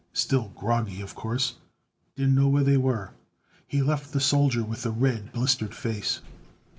Still 0.13 0.51
groggy, 0.55 0.99
of 1.01 1.13
course. 1.13 1.57
Didn't 2.15 2.33
know 2.33 2.47
where 2.47 2.63
they 2.63 2.75
were. 2.75 3.11
He 3.67 3.83
left 3.83 4.11
the 4.13 4.19
soldier 4.19 4.63
with 4.63 4.81
the 4.81 4.89
red, 4.89 5.31
blistered 5.31 5.75
face. 5.75 6.21